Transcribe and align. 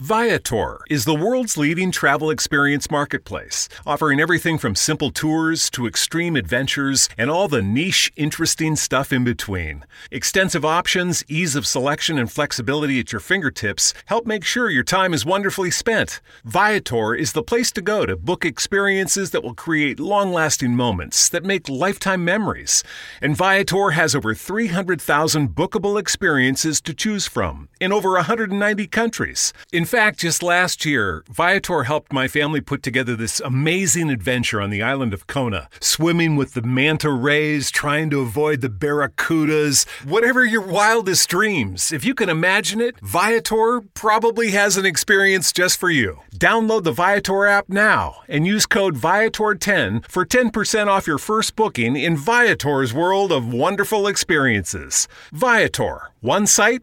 Viator 0.00 0.78
is 0.88 1.04
the 1.04 1.14
world's 1.14 1.58
leading 1.58 1.92
travel 1.92 2.30
experience 2.30 2.90
marketplace, 2.90 3.68
offering 3.84 4.18
everything 4.18 4.56
from 4.56 4.74
simple 4.74 5.10
tours 5.10 5.68
to 5.68 5.86
extreme 5.86 6.36
adventures 6.36 7.06
and 7.18 7.30
all 7.30 7.48
the 7.48 7.60
niche, 7.60 8.10
interesting 8.16 8.76
stuff 8.76 9.12
in 9.12 9.24
between. 9.24 9.84
Extensive 10.10 10.64
options, 10.64 11.22
ease 11.28 11.54
of 11.54 11.66
selection, 11.66 12.16
and 12.16 12.32
flexibility 12.32 12.98
at 12.98 13.12
your 13.12 13.20
fingertips 13.20 13.92
help 14.06 14.24
make 14.24 14.42
sure 14.42 14.70
your 14.70 14.82
time 14.82 15.12
is 15.12 15.26
wonderfully 15.26 15.70
spent. 15.70 16.22
Viator 16.46 17.14
is 17.14 17.34
the 17.34 17.42
place 17.42 17.70
to 17.70 17.82
go 17.82 18.06
to 18.06 18.16
book 18.16 18.46
experiences 18.46 19.32
that 19.32 19.44
will 19.44 19.52
create 19.52 20.00
long 20.00 20.32
lasting 20.32 20.74
moments 20.74 21.28
that 21.28 21.44
make 21.44 21.68
lifetime 21.68 22.24
memories. 22.24 22.82
And 23.20 23.36
Viator 23.36 23.90
has 23.90 24.14
over 24.14 24.32
300,000 24.34 25.50
bookable 25.50 26.00
experiences 26.00 26.80
to 26.80 26.94
choose 26.94 27.26
from 27.26 27.68
in 27.78 27.92
over 27.92 28.12
190 28.12 28.86
countries. 28.86 29.52
In 29.70 29.84
fact, 29.90 30.20
just 30.20 30.40
last 30.40 30.84
year, 30.84 31.24
Viator 31.28 31.82
helped 31.82 32.12
my 32.12 32.28
family 32.28 32.60
put 32.60 32.80
together 32.80 33.16
this 33.16 33.40
amazing 33.40 34.08
adventure 34.08 34.60
on 34.60 34.70
the 34.70 34.84
island 34.84 35.12
of 35.12 35.26
Kona, 35.26 35.68
swimming 35.80 36.36
with 36.36 36.54
the 36.54 36.62
manta 36.62 37.10
rays, 37.10 37.72
trying 37.72 38.08
to 38.10 38.20
avoid 38.20 38.60
the 38.60 38.68
barracudas, 38.68 39.88
whatever 40.04 40.44
your 40.44 40.64
wildest 40.64 41.28
dreams. 41.28 41.90
If 41.90 42.04
you 42.04 42.14
can 42.14 42.28
imagine 42.28 42.80
it, 42.80 43.00
Viator 43.00 43.80
probably 43.94 44.52
has 44.52 44.76
an 44.76 44.86
experience 44.86 45.52
just 45.52 45.80
for 45.80 45.90
you. 45.90 46.20
Download 46.36 46.84
the 46.84 46.92
Viator 46.92 47.46
app 47.46 47.68
now 47.68 48.22
and 48.28 48.46
use 48.46 48.66
code 48.66 48.94
Viator10 48.94 50.08
for 50.08 50.24
10% 50.24 50.86
off 50.86 51.08
your 51.08 51.18
first 51.18 51.56
booking 51.56 51.96
in 51.96 52.16
Viator's 52.16 52.94
world 52.94 53.32
of 53.32 53.52
wonderful 53.52 54.06
experiences. 54.06 55.08
Viator, 55.32 56.12
one 56.20 56.46
site, 56.46 56.82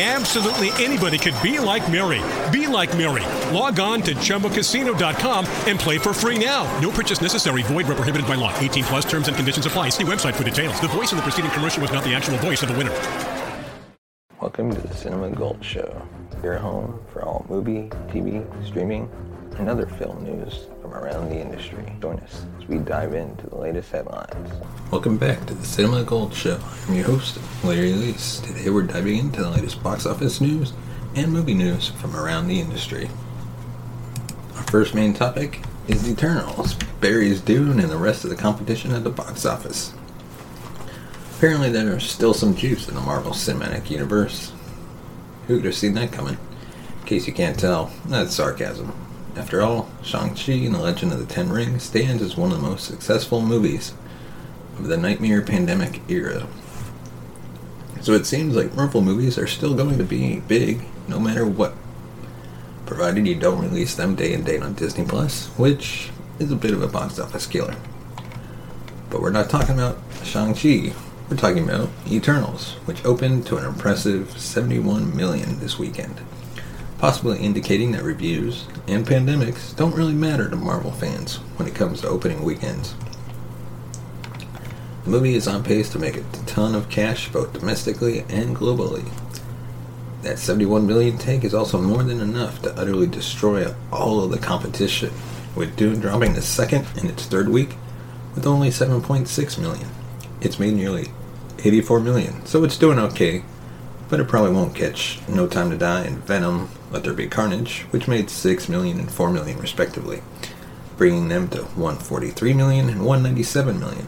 Absolutely 0.00 0.70
anybody 0.82 1.18
could 1.18 1.34
be 1.42 1.58
like 1.58 1.90
Mary. 1.90 2.22
Be 2.52 2.68
like 2.68 2.96
Mary. 2.96 3.24
Log 3.52 3.80
on 3.80 4.00
to 4.02 4.14
ChumbaCasino.com 4.14 5.44
and 5.66 5.76
play 5.76 5.98
for 5.98 6.14
free 6.14 6.38
now. 6.38 6.62
No 6.78 6.92
purchase 6.92 7.20
necessary. 7.20 7.62
Void 7.64 7.88
where 7.88 7.96
prohibited 7.96 8.28
by 8.28 8.36
law. 8.36 8.56
18 8.60 8.84
plus 8.84 9.04
terms 9.04 9.26
and 9.26 9.36
conditions 9.36 9.66
apply. 9.66 9.88
See 9.88 10.04
website 10.04 10.36
for 10.36 10.44
details. 10.44 10.80
The 10.80 10.86
voice 10.86 11.10
in 11.10 11.16
the 11.16 11.22
preceding 11.22 11.50
commercial 11.50 11.82
was 11.82 11.90
not 11.90 12.04
the 12.04 12.14
actual 12.14 12.38
voice 12.38 12.62
of 12.62 12.68
the 12.68 12.78
winner. 12.78 12.94
Welcome 14.40 14.72
to 14.72 14.80
the 14.80 14.94
Cinema 14.94 15.30
Gold 15.30 15.64
Show, 15.64 16.00
your 16.44 16.58
home 16.58 17.00
for 17.12 17.24
all 17.24 17.44
movie, 17.48 17.88
TV, 18.06 18.46
streaming, 18.64 19.10
and 19.56 19.68
other 19.68 19.86
film 19.86 20.22
news 20.24 20.66
from 20.80 20.94
around 20.94 21.28
the 21.28 21.40
industry. 21.40 21.92
Join 22.00 22.18
us 22.20 22.44
as 22.60 22.68
we 22.68 22.78
dive 22.78 23.14
into 23.14 23.46
the 23.48 23.56
latest 23.56 23.90
headlines. 23.90 24.52
Welcome 24.90 25.16
back 25.16 25.44
to 25.46 25.54
the 25.54 25.64
Cinema 25.64 26.04
Gold 26.04 26.34
Show. 26.34 26.60
I'm 26.86 26.94
your 26.94 27.04
host, 27.04 27.38
Larry 27.64 27.92
Leese. 27.92 28.44
Today 28.44 28.70
we're 28.70 28.82
diving 28.82 29.18
into 29.18 29.42
the 29.42 29.50
latest 29.50 29.82
box 29.82 30.06
office 30.06 30.40
news 30.40 30.72
and 31.14 31.32
movie 31.32 31.54
news 31.54 31.88
from 31.88 32.14
around 32.14 32.48
the 32.48 32.60
industry. 32.60 33.08
Our 34.54 34.62
first 34.64 34.94
main 34.94 35.14
topic 35.14 35.62
is 35.88 36.08
Eternals, 36.08 36.74
Barry's 37.00 37.40
Dune, 37.40 37.80
and 37.80 37.90
the 37.90 37.96
rest 37.96 38.24
of 38.24 38.30
the 38.30 38.36
competition 38.36 38.92
at 38.92 39.04
the 39.04 39.10
box 39.10 39.46
office. 39.46 39.92
Apparently, 41.36 41.70
there's 41.70 42.08
still 42.08 42.34
some 42.34 42.56
juice 42.56 42.88
in 42.88 42.94
the 42.94 43.00
Marvel 43.00 43.32
Cinematic 43.32 43.90
Universe. 43.90 44.52
Who 45.46 45.56
could 45.56 45.66
have 45.66 45.74
seen 45.74 45.94
that 45.94 46.12
coming? 46.12 46.36
In 47.00 47.06
case 47.06 47.26
you 47.26 47.32
can't 47.32 47.58
tell, 47.58 47.90
that's 48.06 48.34
sarcasm. 48.34 48.92
After 49.38 49.62
all, 49.62 49.88
Shang-Chi 50.02 50.52
and 50.52 50.74
the 50.74 50.80
Legend 50.80 51.12
of 51.12 51.20
the 51.20 51.32
Ten 51.32 51.48
Rings 51.50 51.84
stands 51.84 52.22
as 52.22 52.36
one 52.36 52.50
of 52.50 52.60
the 52.60 52.68
most 52.68 52.84
successful 52.84 53.40
movies 53.40 53.94
of 54.78 54.88
the 54.88 54.96
Nightmare 54.96 55.42
Pandemic 55.42 56.02
era. 56.08 56.48
So 58.00 58.14
it 58.14 58.26
seems 58.26 58.56
like 58.56 58.74
Marvel 58.74 59.00
movies 59.00 59.38
are 59.38 59.46
still 59.46 59.74
going 59.74 59.96
to 59.96 60.04
be 60.04 60.40
big 60.40 60.84
no 61.06 61.20
matter 61.20 61.46
what, 61.46 61.74
provided 62.84 63.28
you 63.28 63.36
don't 63.36 63.62
release 63.62 63.94
them 63.94 64.16
day 64.16 64.34
and 64.34 64.44
date 64.44 64.62
on 64.62 64.74
Disney 64.74 65.04
Plus, 65.04 65.46
which 65.56 66.10
is 66.40 66.50
a 66.50 66.56
bit 66.56 66.72
of 66.72 66.82
a 66.82 66.88
box 66.88 67.20
office 67.20 67.46
killer. 67.46 67.76
But 69.08 69.22
we're 69.22 69.30
not 69.30 69.48
talking 69.48 69.76
about 69.76 69.98
Shang-Chi, 70.24 70.92
we're 71.30 71.36
talking 71.36 71.62
about 71.62 71.90
Eternals, 72.10 72.72
which 72.86 73.04
opened 73.04 73.46
to 73.46 73.56
an 73.56 73.64
impressive 73.64 74.36
71 74.36 75.16
million 75.16 75.60
this 75.60 75.78
weekend, 75.78 76.20
possibly 76.98 77.38
indicating 77.38 77.92
that 77.92 78.02
reviews 78.02 78.66
and 78.88 79.06
pandemics 79.06 79.74
don't 79.76 79.94
really 79.94 80.14
matter 80.14 80.50
to 80.50 80.56
Marvel 80.56 80.90
fans 80.90 81.36
when 81.56 81.68
it 81.68 81.74
comes 81.74 82.00
to 82.00 82.08
opening 82.08 82.42
weekends. 82.42 82.94
The 85.04 85.10
movie 85.10 85.36
is 85.36 85.48
on 85.48 85.62
pace 85.62 85.88
to 85.92 85.98
make 85.98 86.16
a 86.16 86.24
ton 86.44 86.74
of 86.74 86.90
cash 86.90 87.30
both 87.30 87.52
domestically 87.52 88.20
and 88.28 88.54
globally. 88.54 89.08
That 90.22 90.38
71 90.38 90.86
million 90.86 91.16
take 91.16 91.44
is 91.44 91.54
also 91.54 91.80
more 91.80 92.02
than 92.02 92.20
enough 92.20 92.60
to 92.62 92.74
utterly 92.78 93.06
destroy 93.06 93.72
all 93.92 94.22
of 94.22 94.30
the 94.30 94.38
competition, 94.38 95.12
with 95.54 95.76
Dune 95.76 96.00
dropping 96.00 96.34
the 96.34 96.42
second 96.42 96.86
in 96.96 97.08
its 97.08 97.24
third 97.24 97.48
week 97.48 97.76
with 98.34 98.46
only 98.46 98.68
7.6 98.68 99.58
million. 99.58 99.88
It's 100.40 100.58
made 100.58 100.74
nearly 100.74 101.08
84 101.64 102.00
million, 102.00 102.44
so 102.44 102.64
it's 102.64 102.76
doing 102.76 102.98
okay, 102.98 103.44
but 104.08 104.20
it 104.20 104.28
probably 104.28 104.52
won't 104.52 104.74
catch 104.74 105.20
No 105.28 105.46
Time 105.46 105.70
to 105.70 105.76
Die 105.76 106.02
and 106.02 106.24
Venom 106.24 106.70
Let 106.90 107.04
There 107.04 107.12
Be 107.12 107.28
Carnage, 107.28 107.82
which 107.90 108.08
made 108.08 108.30
6 108.30 108.68
million 108.68 108.98
and 108.98 109.10
4 109.10 109.30
million 109.30 109.58
respectively, 109.58 110.22
bringing 110.96 111.28
them 111.28 111.48
to 111.48 111.62
143 111.62 112.54
million 112.54 112.88
and 112.88 113.04
197 113.04 113.78
million. 113.78 114.06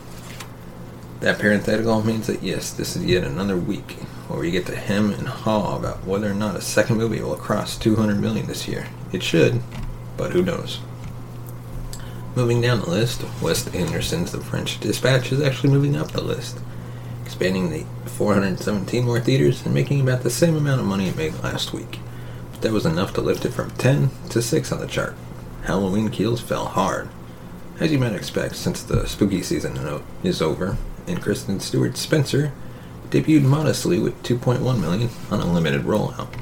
That 1.20 1.38
parenthetical 1.38 2.02
means 2.02 2.26
that 2.28 2.42
yes, 2.42 2.72
this 2.72 2.96
is 2.96 3.04
yet 3.04 3.24
another 3.24 3.56
week 3.56 3.92
where 4.28 4.40
we 4.40 4.50
get 4.50 4.64
to 4.66 4.76
hem 4.76 5.12
and 5.12 5.28
haw 5.28 5.76
about 5.76 6.04
whether 6.06 6.30
or 6.30 6.34
not 6.34 6.56
a 6.56 6.62
second 6.62 6.96
movie 6.96 7.20
will 7.20 7.36
cross 7.36 7.76
200 7.76 8.18
million 8.18 8.46
this 8.46 8.66
year. 8.66 8.86
It 9.12 9.22
should, 9.22 9.60
but 10.16 10.32
who 10.32 10.42
knows. 10.42 10.80
Moving 12.36 12.60
down 12.60 12.80
the 12.80 12.88
list, 12.88 13.24
Wes 13.42 13.66
Anderson's 13.74 14.32
The 14.32 14.40
French 14.40 14.78
Dispatch 14.78 15.32
is 15.32 15.42
actually 15.42 15.70
moving 15.70 15.96
up 15.96 16.12
the 16.12 16.22
list, 16.22 16.58
expanding 17.30 17.70
the 17.70 17.84
417 18.10 19.04
more 19.04 19.20
theaters 19.20 19.64
and 19.64 19.72
making 19.72 20.00
about 20.00 20.24
the 20.24 20.30
same 20.30 20.56
amount 20.56 20.80
of 20.80 20.86
money 20.86 21.06
it 21.06 21.16
made 21.16 21.32
last 21.44 21.72
week. 21.72 22.00
But 22.50 22.62
that 22.62 22.72
was 22.72 22.84
enough 22.84 23.14
to 23.14 23.20
lift 23.20 23.44
it 23.44 23.52
from 23.52 23.70
10 23.70 24.10
to 24.30 24.42
6 24.42 24.72
on 24.72 24.80
the 24.80 24.88
chart. 24.88 25.14
Halloween 25.62 26.08
Kills 26.08 26.40
fell 26.40 26.66
hard, 26.66 27.08
as 27.78 27.92
you 27.92 28.00
might 28.00 28.14
expect 28.14 28.56
since 28.56 28.82
the 28.82 29.06
spooky 29.06 29.42
season 29.42 29.78
is 30.24 30.42
over, 30.42 30.76
and 31.06 31.22
Kristen 31.22 31.60
Stewart 31.60 31.96
Spencer 31.96 32.52
debuted 33.10 33.44
modestly 33.44 34.00
with 34.00 34.20
2.1 34.24 34.80
million 34.80 35.08
on 35.30 35.38
a 35.38 35.52
limited 35.52 35.82
rollout. 35.82 36.34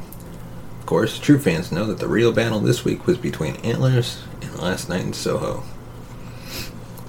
Of 0.81 0.87
course, 0.87 1.19
true 1.19 1.39
fans 1.39 1.71
know 1.71 1.85
that 1.85 1.99
the 1.99 2.09
real 2.09 2.33
battle 2.33 2.61
this 2.61 2.87
week 2.87 3.07
was 3.07 3.19
between 3.19 3.57
Antlers 3.57 4.23
and 4.41 4.59
Last 4.59 4.89
Night 4.89 5.03
in 5.03 5.13
Soho. 5.13 5.65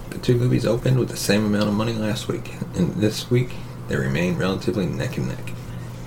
The 0.10 0.18
two 0.18 0.36
movies 0.36 0.66
opened 0.66 1.00
with 1.00 1.08
the 1.08 1.16
same 1.16 1.46
amount 1.46 1.70
of 1.70 1.76
money 1.76 1.94
last 1.94 2.28
week, 2.28 2.56
and 2.76 2.96
this 2.96 3.32
week 3.32 3.52
they 3.90 3.98
remain 3.98 4.38
relatively 4.38 4.86
neck 4.86 5.18
and 5.18 5.28
neck. 5.28 5.52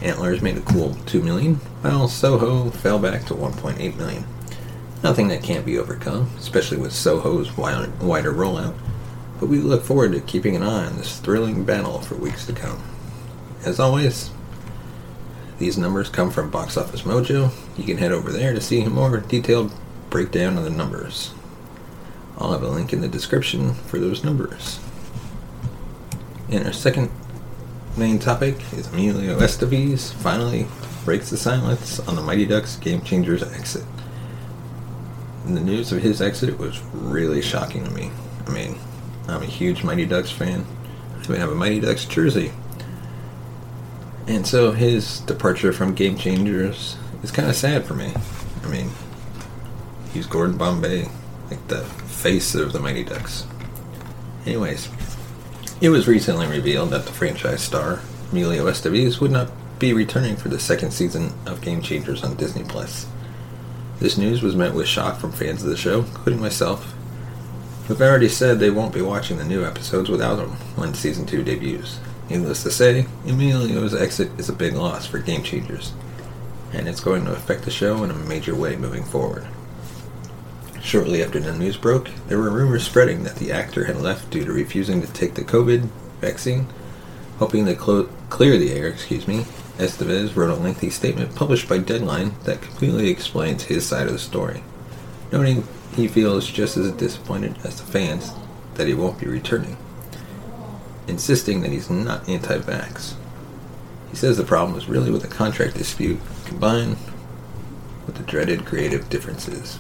Antlers 0.01 0.41
made 0.41 0.57
a 0.57 0.63
cool 0.63 0.95
2 1.07 1.21
million, 1.21 1.57
while 1.83 2.09
Soho 2.09 2.71
fell 2.71 2.99
back 2.99 3.27
to 3.27 3.35
1.8 3.35 3.97
million. 3.97 4.25
Nothing 5.03 5.29
that 5.29 5.43
can't 5.43 5.67
be 5.67 5.79
overcome, 5.79 6.31
especially 6.39 6.79
with 6.79 6.93
Soho's 6.93 7.57
wider 7.57 8.33
rollout, 8.33 8.75
but 9.39 9.49
we 9.49 9.59
look 9.59 9.83
forward 9.83 10.13
to 10.13 10.21
keeping 10.21 10.57
an 10.57 10.63
eye 10.63 10.87
on 10.87 10.97
this 10.97 11.19
thrilling 11.19 11.65
battle 11.65 12.01
for 12.01 12.15
weeks 12.15 12.47
to 12.47 12.53
come. 12.53 12.83
As 13.65 13.79
always, 13.79 14.31
these 15.59 15.79
numbers 15.79 16.09
come 16.09 16.31
from 16.31 16.51
Box 16.51 16.77
Office 16.77 17.03
Mojo. 17.03 17.53
You 17.77 17.85
can 17.85 17.99
head 17.99 18.13
over 18.13 18.31
there 18.33 18.53
to 18.53 18.61
see 18.61 18.83
a 18.83 18.91
more 18.91 19.19
detailed 19.19 19.73
breakdown 20.11 20.59
of 20.59 20.65
the 20.65 20.71
numbers. 20.71 21.33
I'll 22.39 22.53
have 22.53 22.63
a 22.63 22.69
link 22.69 22.93
in 22.93 23.01
the 23.01 23.09
description 23.09 23.75
for 23.75 23.99
those 23.99 24.25
numbers. 24.25 24.81
And 26.49 26.67
our 26.67 26.73
second 26.73 27.11
main 27.97 28.19
topic 28.19 28.57
is 28.73 28.87
Emilio 28.89 29.39
Estevez 29.39 30.13
finally 30.15 30.67
breaks 31.05 31.31
the 31.31 31.37
silence 31.37 32.01
on 32.01 32.17
the 32.17 32.23
Mighty 32.23 32.47
Ducks 32.47 32.77
Game 32.77 33.03
Changers 33.03 33.43
exit. 33.43 33.85
And 35.45 35.57
the 35.57 35.61
news 35.61 35.93
of 35.93 36.03
his 36.03 36.23
exit 36.23 36.59
was 36.59 36.81
really 36.93 37.43
shocking 37.43 37.85
to 37.85 37.91
me. 37.91 38.11
I 38.47 38.51
mean, 38.51 38.79
I'm 39.29 39.43
a 39.43 39.47
huge 39.47 39.83
Mighty 39.83 40.07
Ducks 40.07 40.31
fan. 40.31 40.65
I 41.17 41.25
even 41.25 41.37
have 41.37 41.51
a 41.51 41.55
Mighty 41.55 41.81
Ducks 41.81 42.05
jersey. 42.05 42.53
And 44.27 44.47
so 44.47 44.73
his 44.73 45.21
departure 45.21 45.73
from 45.73 45.95
Game 45.95 46.17
Changers 46.17 46.97
is 47.23 47.31
kind 47.31 47.49
of 47.49 47.57
sad 47.57 47.85
for 47.85 47.95
me. 47.95 48.13
I 48.63 48.69
mean, 48.69 48.91
he's 50.13 50.27
Gordon 50.27 50.57
Bombay, 50.57 51.09
like 51.51 51.67
the 51.69 51.83
face 51.83 52.55
of 52.55 52.73
the 52.73 52.81
Mighty 52.81 53.05
Ducks. 53.05 53.47
Anyways, 54.47 54.89
it 55.83 55.89
was 55.89 56.07
recently 56.07 56.47
revealed 56.47 56.91
that 56.91 57.07
the 57.07 57.13
franchise 57.13 57.61
star, 57.61 57.99
Emilio 58.31 58.67
Estevez, 58.67 59.21
would 59.21 59.33
not 59.33 59.51
be 59.81 59.93
returning 59.93 60.37
for 60.37 60.49
the 60.49 60.61
second 60.61 60.93
season 60.93 61.35
of 61.45 61.61
Game 61.61 61.83
Changers 61.83 62.23
on 62.23 62.37
Disney 62.37 62.63
Plus. 62.63 63.09
This 63.99 64.17
news 64.17 64.43
was 64.43 64.55
met 64.55 64.75
with 64.75 64.87
shock 64.87 65.19
from 65.19 65.33
fans 65.33 65.65
of 65.65 65.69
the 65.69 65.77
show, 65.77 66.03
including 66.03 66.41
myself, 66.41 66.95
who've 67.89 68.01
already 68.01 68.29
said 68.29 68.61
they 68.61 68.71
won't 68.71 68.95
be 68.95 69.03
watching 69.03 69.39
the 69.39 69.45
new 69.45 69.65
episodes 69.65 70.09
without 70.09 70.39
him 70.39 70.51
when 70.77 70.95
season 70.95 71.27
2 71.27 71.43
debuts. 71.43 71.99
Needless 72.31 72.63
to 72.63 72.71
say, 72.71 73.07
Emilio's 73.27 73.93
exit 73.93 74.31
is 74.39 74.49
a 74.49 74.53
big 74.53 74.75
loss 74.75 75.07
for 75.07 75.19
Game 75.19 75.43
Changers, 75.43 75.93
and 76.73 76.89
it's 76.89 77.01
going 77.01 77.25
to 77.25 77.33
affect 77.33 77.65
the 77.65 77.73
show 77.73 78.05
in 78.05 78.13
a 78.13 78.15
major 78.15 78.55
way 78.55 78.77
moving 78.77 79.03
forward. 79.03 79.49
Shortly 80.83 81.23
after 81.23 81.39
the 81.39 81.57
news 81.57 81.77
broke, 81.77 82.11
there 82.27 82.39
were 82.39 82.51
rumors 82.51 82.83
spreading 82.83 83.23
that 83.23 83.37
the 83.37 83.53
actor 83.53 83.85
had 83.85 84.03
left 84.03 84.31
due 84.31 84.45
to 84.45 84.53
refusing 84.53 85.01
to 85.01 85.13
take 85.13 85.35
the 85.35 85.45
COVID 85.45 85.89
vaccine. 86.21 86.67
Hoping 87.39 87.67
to 87.67 87.75
clo- 87.77 88.09
clear 88.31 88.59
the 88.59 88.73
air, 88.73 88.89
excuse 88.89 89.29
me, 89.29 89.47
Estevez 89.79 90.35
wrote 90.35 90.51
a 90.51 90.61
lengthy 90.61 90.91
statement 90.91 91.37
published 91.37 91.69
by 91.69 91.79
Deadline 91.79 92.35
that 92.45 92.61
completely 92.61 93.09
explains 93.09 93.65
his 93.65 93.87
side 93.87 94.09
of 94.09 94.13
the 94.13 94.19
story, 94.19 94.65
noting 95.31 95.67
he 95.95 96.09
feels 96.09 96.51
just 96.51 96.77
as 96.77 96.91
disappointed 96.93 97.57
as 97.65 97.81
the 97.81 97.91
fans 97.91 98.33
that 98.75 98.89
he 98.89 98.95
won't 98.95 99.21
be 99.21 99.27
returning, 99.27 99.77
insisting 101.07 101.63
that 101.63 101.71
he's 101.71 101.91
not 101.91 102.29
anti-vax. 102.29 103.15
He 104.11 104.17
says 104.17 104.37
the 104.37 104.45
problem 104.45 104.75
was 104.75 104.89
really 104.89 105.13
with 105.13 105.23
the 105.23 105.29
contract 105.29 105.77
dispute 105.77 106.21
combined 106.45 106.97
with 108.05 108.17
the 108.17 108.25
dreaded 108.25 108.67
creative 108.67 109.09
differences 109.09 109.79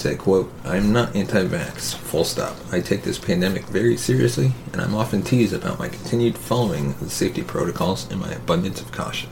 said, 0.00 0.18
quote, 0.18 0.50
I'm 0.64 0.92
not 0.92 1.14
anti-vax, 1.14 1.94
full 1.94 2.24
stop. 2.24 2.56
I 2.72 2.80
take 2.80 3.02
this 3.02 3.18
pandemic 3.18 3.66
very 3.66 3.98
seriously, 3.98 4.52
and 4.72 4.80
I'm 4.80 4.94
often 4.94 5.22
teased 5.22 5.52
about 5.52 5.78
my 5.78 5.88
continued 5.88 6.38
following 6.38 6.92
of 6.92 7.00
the 7.00 7.10
safety 7.10 7.42
protocols 7.42 8.10
and 8.10 8.18
my 8.18 8.32
abundance 8.32 8.80
of 8.80 8.92
caution. 8.92 9.28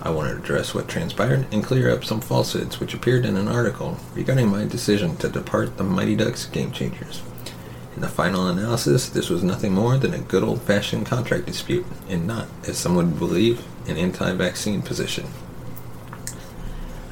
I 0.00 0.10
want 0.10 0.30
to 0.30 0.36
address 0.36 0.72
what 0.72 0.86
transpired 0.86 1.52
and 1.52 1.64
clear 1.64 1.90
up 1.92 2.04
some 2.04 2.20
falsehoods 2.20 2.78
which 2.78 2.94
appeared 2.94 3.24
in 3.24 3.36
an 3.36 3.48
article 3.48 3.98
regarding 4.14 4.48
my 4.48 4.64
decision 4.64 5.16
to 5.16 5.28
depart 5.28 5.76
the 5.76 5.82
Mighty 5.82 6.14
Ducks 6.14 6.46
Game 6.46 6.70
Changers. 6.70 7.20
In 7.96 8.02
the 8.02 8.08
final 8.08 8.46
analysis, 8.46 9.08
this 9.08 9.28
was 9.28 9.42
nothing 9.42 9.72
more 9.72 9.96
than 9.96 10.14
a 10.14 10.18
good 10.18 10.44
old-fashioned 10.44 11.06
contract 11.06 11.46
dispute, 11.46 11.86
and 12.08 12.28
not, 12.28 12.46
as 12.68 12.78
some 12.78 12.94
would 12.94 13.18
believe, 13.18 13.66
an 13.88 13.96
anti-vaccine 13.96 14.82
position. 14.82 15.26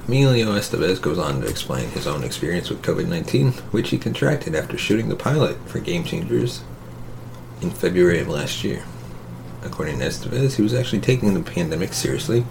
Emilio 0.07 0.53
Estevez 0.53 1.01
goes 1.01 1.19
on 1.19 1.41
to 1.41 1.47
explain 1.47 1.89
his 1.89 2.07
own 2.07 2.25
experience 2.25 2.69
with 2.69 2.83
COVID 2.83 3.09
19, 3.09 3.53
which 3.73 3.89
he 3.89 3.97
contracted 3.97 4.55
after 4.55 4.77
shooting 4.77 5.09
the 5.09 5.17
pilot 5.17 5.57
for 5.67 5.79
Game 5.79 6.05
Changers 6.05 6.63
in 7.63 7.71
February 7.71 8.21
of 8.21 8.29
last 8.29 8.63
year. 8.63 8.85
According 9.63 10.01
to 10.01 10.05
Estevez, 10.05 10.57
he 10.57 10.63
was 10.63 10.75
actually 10.75 11.01
taking 11.01 11.33
the 11.33 11.41
pandemic 11.41 11.95
seriously 11.95 12.45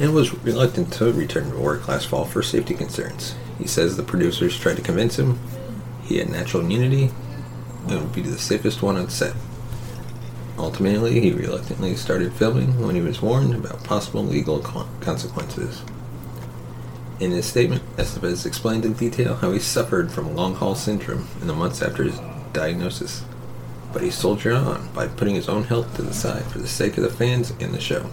and 0.00 0.14
was 0.14 0.32
reluctant 0.42 0.94
to 0.94 1.12
return 1.12 1.50
to 1.50 1.58
work 1.58 1.86
last 1.88 2.06
fall 2.06 2.24
for 2.24 2.42
safety 2.42 2.72
concerns. 2.72 3.34
He 3.58 3.66
says 3.66 3.98
the 3.98 4.02
producers 4.02 4.58
tried 4.58 4.76
to 4.76 4.82
convince 4.82 5.18
him 5.18 5.38
he 6.04 6.16
had 6.16 6.30
natural 6.30 6.62
immunity 6.62 7.10
and 7.86 8.00
would 8.00 8.14
be 8.14 8.22
the 8.22 8.38
safest 8.38 8.82
one 8.82 8.96
on 8.96 9.10
set. 9.10 9.34
Ultimately, 10.56 11.20
he 11.20 11.32
reluctantly 11.32 11.96
started 11.96 12.32
filming 12.32 12.80
when 12.80 12.94
he 12.94 13.02
was 13.02 13.20
warned 13.20 13.54
about 13.54 13.84
possible 13.84 14.24
legal 14.24 14.60
consequences. 15.00 15.82
In 17.24 17.30
his 17.30 17.46
statement, 17.46 17.82
Estevez 17.96 18.44
explained 18.44 18.84
in 18.84 18.92
detail 18.92 19.36
how 19.36 19.50
he 19.50 19.58
suffered 19.58 20.12
from 20.12 20.36
long 20.36 20.56
haul 20.56 20.74
syndrome 20.74 21.26
in 21.40 21.46
the 21.46 21.54
months 21.54 21.80
after 21.80 22.04
his 22.04 22.20
diagnosis, 22.52 23.24
but 23.94 24.02
he 24.02 24.10
soldiered 24.10 24.56
on 24.56 24.92
by 24.92 25.06
putting 25.06 25.34
his 25.34 25.48
own 25.48 25.64
health 25.64 25.96
to 25.96 26.02
the 26.02 26.12
side 26.12 26.44
for 26.44 26.58
the 26.58 26.68
sake 26.68 26.98
of 26.98 27.02
the 27.02 27.08
fans 27.08 27.50
and 27.60 27.72
the 27.72 27.80
show. 27.80 28.10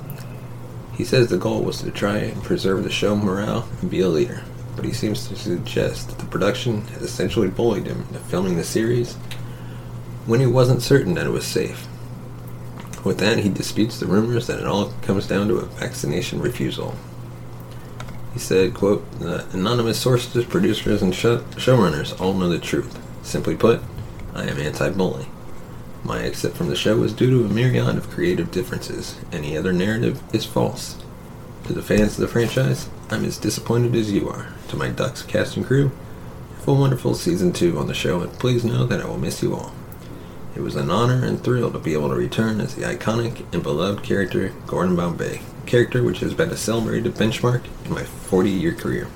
He 0.94 1.04
says 1.04 1.28
the 1.28 1.38
goal 1.38 1.62
was 1.62 1.82
to 1.82 1.92
try 1.92 2.20
and 2.20 2.42
preserve 2.42 2.86
the 2.86 2.90
show 2.90 3.14
morale 3.14 3.68
and 3.82 3.92
be 3.92 4.00
a 4.00 4.08
leader, 4.08 4.46
but 4.78 4.86
he 4.86 4.94
seems 4.94 5.28
to 5.28 5.36
suggest 5.36 6.08
that 6.08 6.18
the 6.18 6.26
production 6.28 6.88
had 6.88 7.02
essentially 7.02 7.50
bullied 7.50 7.88
him 7.88 8.06
into 8.08 8.20
filming 8.20 8.56
the 8.56 8.64
series 8.64 9.16
when 10.26 10.40
he 10.40 10.46
wasn't 10.46 10.82
certain 10.82 11.16
that 11.16 11.28
it 11.28 11.32
was 11.32 11.46
safe. 11.46 11.86
With 13.04 13.20
that, 13.20 13.40
he 13.40 13.50
disputes 13.50 14.00
the 14.00 14.08
rumors 14.08 14.48
that 14.48 14.62
it 14.62 14.66
all 14.66 14.94
comes 15.02 15.28
down 15.28 15.50
to 15.50 15.58
a 15.58 15.66
vaccination 15.66 16.40
refusal. 16.40 16.96
He 18.34 18.40
said, 18.40 18.74
quote, 18.74 19.20
the 19.20 19.46
anonymous 19.52 20.00
sources, 20.00 20.46
producers, 20.46 21.02
and 21.02 21.14
show- 21.14 21.40
showrunners 21.56 22.20
all 22.20 22.34
know 22.34 22.50
the 22.50 22.60
truth. 22.60 22.98
Simply 23.24 23.56
put, 23.56 23.82
I 24.34 24.44
am 24.44 24.58
anti-bully. 24.58 25.28
My 26.04 26.22
exit 26.22 26.54
from 26.56 26.70
the 26.70 26.76
show 26.76 27.04
is 27.04 27.14
due 27.14 27.30
to 27.30 27.46
a 27.46 27.54
myriad 27.54 27.98
of 27.98 28.10
creative 28.10 28.50
differences. 28.50 29.18
Any 29.32 29.58
other 29.58 29.74
narrative 29.74 30.22
is 30.34 30.46
false. 30.46 30.98
To 31.66 31.74
the 31.74 31.84
fans 31.84 32.14
of 32.14 32.22
the 32.22 32.28
franchise, 32.28 32.90
I'm 33.10 33.26
as 33.26 33.38
disappointed 33.38 33.96
as 33.96 34.12
you 34.12 34.28
are. 34.30 34.48
To 34.70 34.76
my 34.78 34.90
Ducks 34.90 35.22
cast 35.22 35.58
and 35.58 35.66
crew, 35.66 35.92
have 36.58 36.68
a 36.68 36.74
wonderful 36.74 37.14
season 37.14 37.54
two 37.54 37.78
on 37.78 37.88
the 37.88 37.94
show, 37.94 38.22
and 38.22 38.32
please 38.34 38.64
know 38.64 38.86
that 38.86 39.02
I 39.02 39.06
will 39.06 39.18
miss 39.18 39.44
you 39.44 39.54
all. 39.54 39.74
It 40.56 40.62
was 40.62 40.76
an 40.76 40.90
honor 40.90 41.24
and 41.24 41.44
thrill 41.44 41.72
to 41.72 41.80
be 41.80 41.94
able 41.94 42.10
to 42.10 42.16
return 42.16 42.62
as 42.62 42.76
the 42.76 42.84
iconic 42.84 43.46
and 43.54 43.62
beloved 43.62 44.04
character 44.04 44.54
Gordon 44.68 44.96
Bombay 44.96 45.42
character 45.72 46.04
which 46.04 46.20
has 46.20 46.34
been 46.34 46.50
a 46.50 46.58
celebrated 46.58 47.14
benchmark 47.14 47.64
in 47.86 47.94
my 47.94 48.04
40 48.04 48.50
year 48.50 48.74
career. 48.74 49.08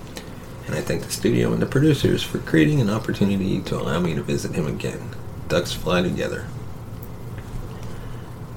And 0.66 0.74
I 0.74 0.80
thank 0.80 1.04
the 1.04 1.12
studio 1.12 1.52
and 1.52 1.62
the 1.62 1.66
producers 1.66 2.24
for 2.24 2.40
creating 2.40 2.80
an 2.80 2.90
opportunity 2.90 3.60
to 3.64 3.78
allow 3.78 4.00
me 4.00 4.16
to 4.16 4.24
visit 4.24 4.54
him 4.54 4.66
again. 4.66 5.10
Ducks 5.50 5.74
fly 5.74 6.02
together. 6.02 6.48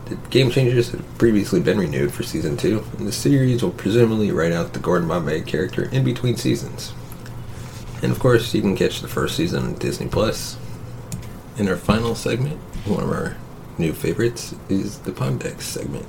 The 0.05 0.15
Game 0.31 0.49
Changers 0.49 0.91
had 0.91 1.19
previously 1.19 1.59
been 1.59 1.77
renewed 1.77 2.15
for 2.15 2.23
season 2.23 2.57
2, 2.57 2.85
and 2.99 3.07
the 3.09 3.13
series 3.13 3.65
will 3.65 3.73
presumably 3.73 4.31
write 4.31 4.53
out 4.53 4.75
the 4.75 4.79
Gordon 4.79 5.09
Bombay 5.09 5.41
character 5.41 5.89
in 5.91 6.05
between 6.05 6.37
seasons. 6.37 6.95
And 8.01 8.13
of 8.13 8.21
course, 8.21 8.55
you 8.55 8.63
can 8.63 8.77
catch 8.77 9.01
the 9.01 9.09
first 9.09 9.37
season 9.37 9.65
on 9.65 9.75
Disney 9.75 10.07
Plus. 10.07 10.57
In 11.57 11.69
our 11.69 11.77
final 11.77 12.15
segment, 12.15 12.61
one 12.87 13.03
of 13.03 13.11
our 13.11 13.37
new 13.77 13.93
favorites 13.93 14.55
is 14.69 15.01
the 15.01 15.11
Poddex 15.11 15.63
segment 15.63 16.07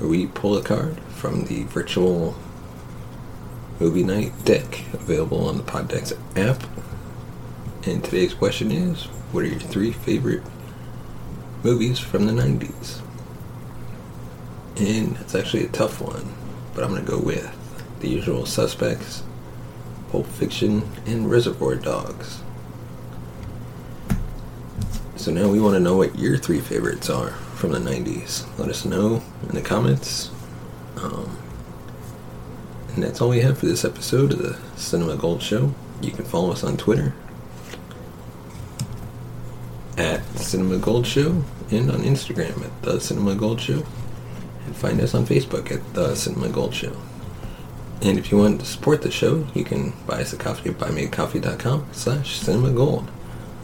we 0.00 0.26
pull 0.26 0.56
a 0.56 0.62
card 0.62 0.98
from 1.10 1.44
the 1.44 1.64
virtual 1.64 2.34
movie 3.78 4.02
night 4.02 4.32
deck 4.44 4.84
available 4.94 5.46
on 5.46 5.58
the 5.58 5.62
Poddex 5.62 6.16
app. 6.36 6.62
And 7.86 8.02
today's 8.02 8.34
question 8.34 8.70
is 8.70 9.04
What 9.32 9.44
are 9.44 9.48
your 9.48 9.60
three 9.60 9.92
favorite 9.92 10.42
movies 11.62 11.98
from 11.98 12.26
the 12.26 12.32
90s? 12.32 13.00
And 14.76 15.16
it's 15.18 15.34
actually 15.34 15.64
a 15.64 15.68
tough 15.68 16.00
one, 16.00 16.32
but 16.74 16.82
I'm 16.82 16.90
going 16.90 17.04
to 17.04 17.10
go 17.10 17.18
with 17.18 17.54
The 18.00 18.08
Usual 18.08 18.46
Suspects, 18.46 19.22
Pulp 20.10 20.26
Fiction, 20.26 20.90
and 21.04 21.30
Reservoir 21.30 21.74
Dogs. 21.74 22.42
So 25.16 25.30
now 25.30 25.48
we 25.48 25.60
want 25.60 25.74
to 25.74 25.80
know 25.80 25.96
what 25.96 26.18
your 26.18 26.38
three 26.38 26.60
favorites 26.60 27.10
are 27.10 27.34
from 27.60 27.72
the 27.72 27.78
90s. 27.78 28.46
Let 28.58 28.70
us 28.70 28.86
know 28.86 29.22
in 29.42 29.54
the 29.54 29.60
comments. 29.60 30.30
Um, 30.96 31.36
and 32.94 33.04
that's 33.04 33.20
all 33.20 33.28
we 33.28 33.42
have 33.42 33.58
for 33.58 33.66
this 33.66 33.84
episode 33.84 34.32
of 34.32 34.38
the 34.38 34.58
Cinema 34.76 35.16
Gold 35.16 35.42
Show. 35.42 35.74
You 36.00 36.10
can 36.10 36.24
follow 36.24 36.52
us 36.52 36.64
on 36.64 36.78
Twitter 36.78 37.12
at 39.98 40.24
Cinema 40.38 40.78
Gold 40.78 41.06
Show 41.06 41.44
and 41.70 41.90
on 41.90 42.00
Instagram 42.00 42.64
at 42.64 42.82
The 42.82 42.98
Cinema 42.98 43.34
Gold 43.34 43.60
Show. 43.60 43.84
And 44.64 44.74
find 44.74 44.98
us 44.98 45.14
on 45.14 45.26
Facebook 45.26 45.70
at 45.70 45.92
The 45.92 46.14
Cinema 46.14 46.48
Gold 46.48 46.74
Show. 46.74 46.96
And 48.00 48.18
if 48.18 48.32
you 48.32 48.38
want 48.38 48.60
to 48.60 48.66
support 48.66 49.02
the 49.02 49.10
show, 49.10 49.46
you 49.52 49.64
can 49.64 49.92
buy 50.06 50.22
us 50.22 50.32
a 50.32 50.38
coffee 50.38 50.70
at 50.70 50.78
buymeacoffee.com 50.78 51.88
slash 51.92 52.38
cinema 52.38 52.70
gold. 52.70 53.10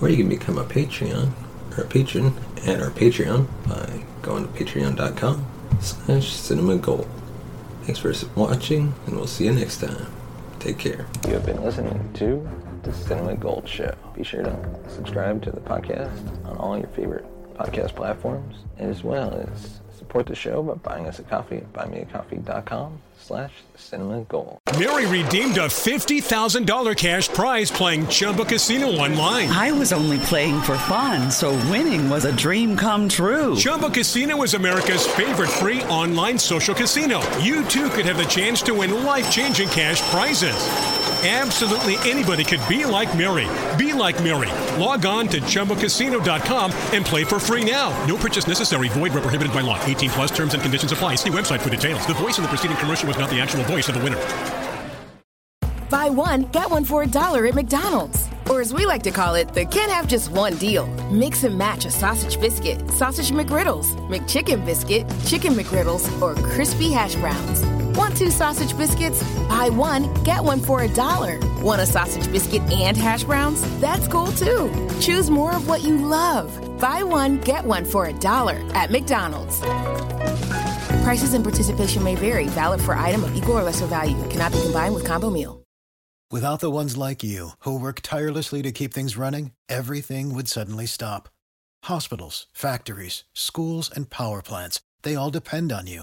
Or 0.02 0.10
you 0.10 0.18
can 0.18 0.28
become 0.28 0.58
a 0.58 0.64
Patreon 0.64 1.32
or 1.74 1.84
a 1.84 1.86
patron 1.86 2.34
at 2.66 2.80
our 2.80 2.90
Patreon 2.90 3.46
by 3.68 4.04
going 4.22 4.46
to 4.46 4.52
patreon.com 4.64 5.46
slash 5.80 6.32
cinema 6.32 6.76
gold. 6.76 7.08
Thanks 7.82 8.00
for 8.00 8.12
watching, 8.34 8.94
and 9.06 9.16
we'll 9.16 9.26
see 9.26 9.44
you 9.44 9.52
next 9.52 9.80
time. 9.80 10.06
Take 10.58 10.78
care. 10.78 11.06
You 11.26 11.34
have 11.34 11.46
been 11.46 11.62
listening 11.62 12.12
to 12.14 12.48
The 12.82 12.92
Cinema 12.92 13.36
Gold 13.36 13.68
Show. 13.68 13.94
Be 14.14 14.24
sure 14.24 14.42
to 14.42 14.80
subscribe 14.88 15.42
to 15.42 15.50
the 15.52 15.60
podcast 15.60 16.44
on 16.46 16.56
all 16.56 16.76
your 16.76 16.88
favorite 16.88 17.24
podcast 17.54 17.94
platforms, 17.94 18.56
as 18.78 19.04
well 19.04 19.32
as 19.52 19.80
support 19.96 20.26
the 20.26 20.34
show 20.34 20.62
by 20.62 20.74
buying 20.74 21.06
us 21.06 21.18
a 21.18 21.22
coffee 21.22 21.56
at 21.56 21.72
buymeacoffee.com 21.72 23.00
slash 23.18 23.52
cinema 23.76 24.22
gold. 24.22 24.58
Mary 24.78 25.06
redeemed 25.06 25.56
a 25.58 25.66
$50,000 25.66 26.96
cash 26.96 27.28
prize 27.28 27.70
playing 27.70 28.06
Chumba 28.08 28.44
Casino 28.44 28.88
online. 28.88 29.48
I 29.48 29.72
was 29.72 29.92
only 29.92 30.18
playing 30.18 30.60
for 30.60 30.76
fun, 30.78 31.30
so 31.30 31.50
winning 31.70 32.08
was 32.10 32.24
a 32.24 32.36
dream 32.36 32.76
come 32.76 33.08
true. 33.08 33.56
Chumba 33.56 33.90
Casino 33.90 34.42
is 34.42 34.54
America's 34.54 35.06
favorite 35.06 35.48
free 35.50 35.82
online 35.84 36.38
social 36.38 36.74
casino. 36.74 37.20
You 37.38 37.64
too 37.64 37.88
could 37.90 38.04
have 38.04 38.18
the 38.18 38.24
chance 38.24 38.62
to 38.62 38.74
win 38.74 39.04
life 39.04 39.30
changing 39.30 39.68
cash 39.70 40.00
prizes. 40.10 41.05
Absolutely 41.24 41.96
anybody 42.08 42.44
could 42.44 42.60
be 42.68 42.84
like 42.84 43.16
Mary. 43.16 43.48
Be 43.82 43.94
like 43.94 44.22
Mary. 44.22 44.50
Log 44.78 45.06
on 45.06 45.26
to 45.28 45.40
ChumbaCasino.com 45.40 46.70
and 46.92 47.06
play 47.06 47.24
for 47.24 47.40
free 47.40 47.64
now. 47.64 47.88
No 48.04 48.16
purchase 48.18 48.46
necessary. 48.46 48.88
Void 48.90 49.14
where 49.14 49.22
prohibited 49.22 49.52
by 49.52 49.62
law. 49.62 49.82
18 49.86 50.10
plus 50.10 50.30
terms 50.30 50.52
and 50.52 50.62
conditions 50.62 50.92
apply. 50.92 51.14
See 51.14 51.30
website 51.30 51.62
for 51.62 51.70
details. 51.70 52.06
The 52.06 52.14
voice 52.14 52.36
in 52.36 52.42
the 52.42 52.48
preceding 52.48 52.76
commercial 52.76 53.08
was 53.08 53.16
not 53.16 53.30
the 53.30 53.40
actual 53.40 53.64
voice 53.64 53.88
of 53.88 53.94
the 53.94 54.04
winner. 54.04 54.20
Buy 55.88 56.10
one, 56.10 56.42
get 56.42 56.68
one 56.68 56.84
for 56.84 57.04
a 57.04 57.06
dollar 57.06 57.46
at 57.46 57.54
McDonald's. 57.54 58.28
Or 58.50 58.60
as 58.60 58.74
we 58.74 58.86
like 58.86 59.02
to 59.04 59.10
call 59.10 59.36
it, 59.36 59.54
the 59.54 59.64
can't 59.64 59.90
have 59.90 60.06
just 60.06 60.30
one 60.32 60.56
deal. 60.56 60.86
Mix 61.10 61.44
and 61.44 61.56
match 61.56 61.84
a 61.84 61.90
sausage 61.90 62.40
biscuit, 62.40 62.90
sausage 62.90 63.30
McGriddles, 63.30 63.96
McChicken 64.08 64.64
biscuit, 64.64 65.06
chicken 65.24 65.54
McGriddles, 65.54 66.06
or 66.20 66.34
crispy 66.52 66.90
hash 66.90 67.14
browns. 67.16 67.62
Want 67.96 68.14
two 68.14 68.30
sausage 68.30 68.76
biscuits? 68.76 69.22
Buy 69.48 69.70
one, 69.70 70.12
get 70.22 70.44
one 70.44 70.60
for 70.60 70.82
a 70.82 70.88
dollar. 70.88 71.38
Want 71.62 71.80
a 71.80 71.86
sausage 71.86 72.30
biscuit 72.30 72.60
and 72.70 72.94
hash 72.94 73.24
browns? 73.24 73.62
That's 73.80 74.06
cool 74.06 74.32
too. 74.32 74.70
Choose 75.00 75.30
more 75.30 75.56
of 75.56 75.66
what 75.66 75.82
you 75.82 75.96
love. 75.96 76.50
Buy 76.78 77.02
one, 77.02 77.38
get 77.38 77.64
one 77.64 77.86
for 77.86 78.06
a 78.06 78.12
dollar 78.12 78.62
at 78.74 78.90
McDonald's. 78.90 79.60
Prices 81.02 81.32
and 81.32 81.42
participation 81.42 82.04
may 82.04 82.16
vary, 82.16 82.48
valid 82.48 82.82
for 82.82 82.94
item 82.94 83.24
of 83.24 83.34
equal 83.34 83.58
or 83.58 83.62
lesser 83.62 83.86
value. 83.86 84.16
Cannot 84.28 84.52
be 84.52 84.60
combined 84.60 84.94
with 84.94 85.04
combo 85.04 85.30
meal. 85.30 85.62
Without 86.30 86.60
the 86.60 86.70
ones 86.70 86.96
like 86.96 87.22
you, 87.22 87.50
who 87.60 87.78
work 87.78 88.00
tirelessly 88.02 88.60
to 88.60 88.72
keep 88.72 88.92
things 88.92 89.16
running, 89.16 89.52
everything 89.68 90.34
would 90.34 90.48
suddenly 90.48 90.84
stop. 90.84 91.28
Hospitals, 91.84 92.46
factories, 92.52 93.24
schools, 93.32 93.90
and 93.94 94.10
power 94.10 94.42
plants, 94.42 94.80
they 95.02 95.14
all 95.14 95.30
depend 95.30 95.72
on 95.72 95.86
you. 95.86 96.02